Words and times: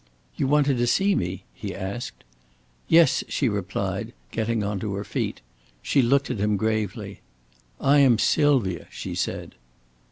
"You 0.35 0.47
wanted 0.47 0.77
to 0.79 0.87
see 0.87 1.13
me?" 1.13 1.43
he 1.53 1.75
asked. 1.75 2.23
"Yes," 2.87 3.23
she 3.27 3.47
replied, 3.47 4.13
getting 4.31 4.63
on 4.63 4.79
to 4.79 4.95
her 4.95 5.03
feet. 5.03 5.41
She 5.83 6.01
looked 6.01 6.31
at 6.31 6.39
him 6.39 6.57
gravely. 6.57 7.21
"I 7.79 7.99
am 7.99 8.17
Sylvia," 8.17 8.87
she 8.89 9.13
said. 9.13 9.53